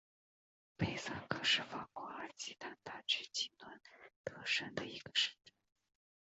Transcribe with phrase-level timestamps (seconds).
[0.77, 3.79] 佩萨克是法国阿基坦大区吉伦
[4.25, 5.53] 特省的一个市镇。